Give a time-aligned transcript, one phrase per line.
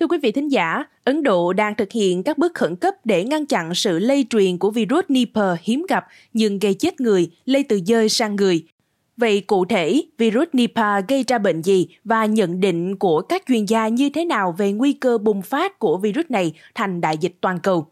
[0.00, 3.24] Thưa quý vị thính giả, Ấn Độ đang thực hiện các bước khẩn cấp để
[3.24, 7.64] ngăn chặn sự lây truyền của virus Nipah hiếm gặp nhưng gây chết người, lây
[7.68, 8.64] từ dơi sang người.
[9.16, 13.64] Vậy cụ thể, virus Nipah gây ra bệnh gì và nhận định của các chuyên
[13.64, 17.34] gia như thế nào về nguy cơ bùng phát của virus này thành đại dịch
[17.40, 17.86] toàn cầu?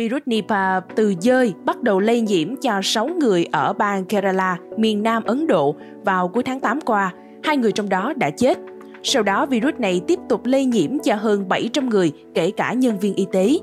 [0.00, 5.02] Virus Nipah từ dơi bắt đầu lây nhiễm cho 6 người ở bang Kerala, miền
[5.02, 5.74] Nam Ấn Độ
[6.04, 7.12] vào cuối tháng 8 qua.
[7.42, 8.58] Hai người trong đó đã chết.
[9.02, 12.98] Sau đó virus này tiếp tục lây nhiễm cho hơn 700 người, kể cả nhân
[12.98, 13.58] viên y tế.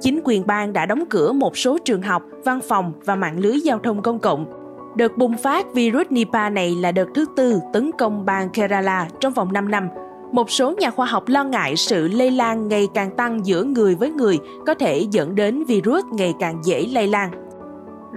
[0.00, 3.60] Chính quyền bang đã đóng cửa một số trường học, văn phòng và mạng lưới
[3.60, 4.46] giao thông công cộng.
[4.96, 9.32] Đợt bùng phát virus Nipah này là đợt thứ tư tấn công bang Kerala trong
[9.32, 9.88] vòng 5 năm,
[10.32, 13.94] một số nhà khoa học lo ngại sự lây lan ngày càng tăng giữa người
[13.94, 17.30] với người có thể dẫn đến virus ngày càng dễ lây lan.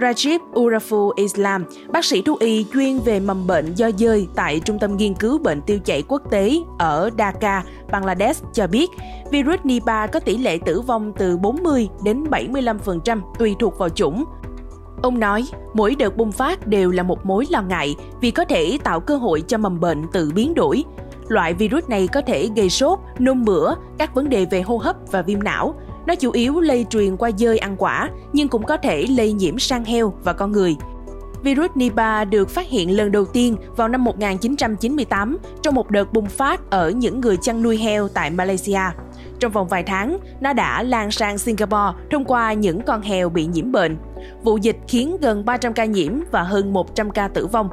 [0.00, 4.78] Rajib Urafu Islam, bác sĩ thú y chuyên về mầm bệnh do dơi tại Trung
[4.78, 8.90] tâm Nghiên cứu Bệnh tiêu chảy quốc tế ở Dhaka, Bangladesh cho biết,
[9.30, 14.24] virus Nipah có tỷ lệ tử vong từ 40 đến 75% tùy thuộc vào chủng.
[15.02, 15.44] Ông nói,
[15.74, 19.16] mỗi đợt bùng phát đều là một mối lo ngại vì có thể tạo cơ
[19.16, 20.84] hội cho mầm bệnh tự biến đổi.
[21.28, 24.96] Loại virus này có thể gây sốt, nôn mửa, các vấn đề về hô hấp
[25.10, 25.74] và viêm não.
[26.06, 29.58] Nó chủ yếu lây truyền qua dơi ăn quả, nhưng cũng có thể lây nhiễm
[29.58, 30.76] sang heo và con người.
[31.42, 36.26] Virus Nipah được phát hiện lần đầu tiên vào năm 1998 trong một đợt bùng
[36.26, 38.80] phát ở những người chăn nuôi heo tại Malaysia.
[39.38, 43.46] Trong vòng vài tháng, nó đã lan sang Singapore thông qua những con heo bị
[43.46, 43.96] nhiễm bệnh.
[44.44, 47.68] Vụ dịch khiến gần 300 ca nhiễm và hơn 100 ca tử vong.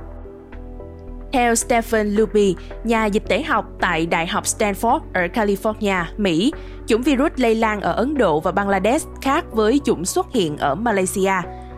[1.32, 6.52] Theo Stephen Luby, nhà dịch tễ học tại Đại học Stanford ở California, Mỹ,
[6.88, 10.76] chủng virus lây lan ở Ấn Độ và Bangladesh khác với chủng xuất hiện ở
[10.76, 11.34] Malaysia.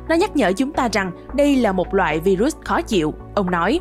[0.10, 3.80] Nó nhắc nhở chúng ta rằng đây là một loại virus khó chịu, ông nói.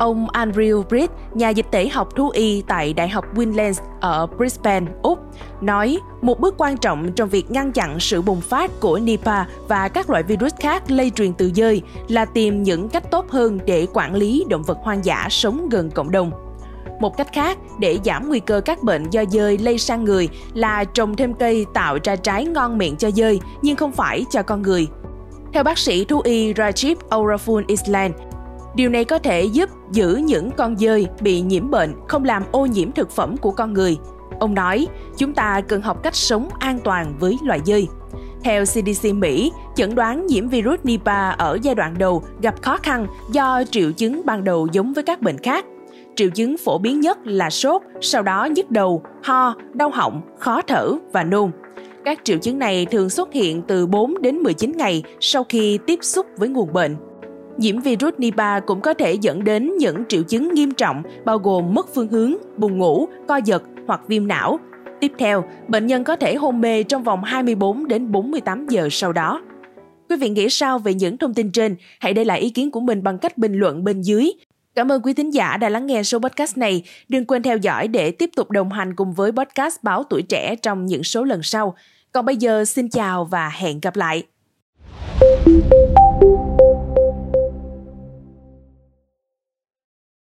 [0.00, 4.86] Ông Andrew Britt, nhà dịch tễ học thú y tại Đại học Queensland ở Brisbane,
[5.02, 5.18] Úc,
[5.60, 9.88] nói một bước quan trọng trong việc ngăn chặn sự bùng phát của Nipah và
[9.88, 13.86] các loại virus khác lây truyền từ dơi là tìm những cách tốt hơn để
[13.92, 16.30] quản lý động vật hoang dã sống gần cộng đồng.
[17.00, 20.84] Một cách khác để giảm nguy cơ các bệnh do dơi lây sang người là
[20.84, 24.62] trồng thêm cây tạo ra trái ngon miệng cho dơi nhưng không phải cho con
[24.62, 24.88] người.
[25.52, 28.14] Theo bác sĩ thú y Rajib Aurafun Island,
[28.74, 32.66] Điều này có thể giúp giữ những con dơi bị nhiễm bệnh không làm ô
[32.66, 33.98] nhiễm thực phẩm của con người.
[34.40, 34.86] Ông nói,
[35.16, 37.88] chúng ta cần học cách sống an toàn với loài dơi.
[38.44, 43.06] Theo CDC Mỹ, chẩn đoán nhiễm virus Nipah ở giai đoạn đầu gặp khó khăn
[43.32, 45.64] do triệu chứng ban đầu giống với các bệnh khác.
[46.16, 50.62] Triệu chứng phổ biến nhất là sốt, sau đó nhức đầu, ho, đau họng, khó
[50.62, 51.50] thở và nôn.
[52.04, 55.98] Các triệu chứng này thường xuất hiện từ 4 đến 19 ngày sau khi tiếp
[56.02, 56.96] xúc với nguồn bệnh.
[57.60, 61.74] Nhiễm virus Nipah cũng có thể dẫn đến những triệu chứng nghiêm trọng bao gồm
[61.74, 64.58] mất phương hướng, buồn ngủ, co giật hoặc viêm não.
[65.00, 69.12] Tiếp theo, bệnh nhân có thể hôn mê trong vòng 24 đến 48 giờ sau
[69.12, 69.42] đó.
[70.08, 71.76] Quý vị nghĩ sao về những thông tin trên?
[72.00, 74.32] Hãy để lại ý kiến của mình bằng cách bình luận bên dưới.
[74.74, 76.82] Cảm ơn quý thính giả đã lắng nghe số podcast này.
[77.08, 80.56] Đừng quên theo dõi để tiếp tục đồng hành cùng với podcast Báo Tuổi Trẻ
[80.56, 81.74] trong những số lần sau.
[82.12, 84.22] Còn bây giờ xin chào và hẹn gặp lại.